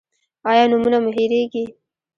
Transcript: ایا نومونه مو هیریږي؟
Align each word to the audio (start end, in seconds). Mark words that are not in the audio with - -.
ایا 0.49 0.63
نومونه 0.71 0.97
مو 1.03 1.09
هیریږي؟ 1.17 1.63